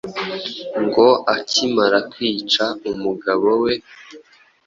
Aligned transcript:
ngo 0.85 1.07
akimara 1.35 1.99
kwica 2.11 2.65
umugabo 2.91 3.47
we 3.63 3.73